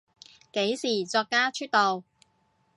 [0.53, 2.01] 幾時作家出道？